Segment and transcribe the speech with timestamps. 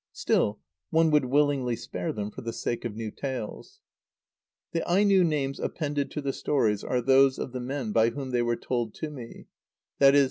[0.13, 0.57] Still,
[0.89, 3.81] one would willingly spare them for the sake of new tales.
[4.71, 8.41] The Aino names appended to the stories are those of the men by whom they
[8.41, 9.45] were told to me,
[9.99, 10.19] viz.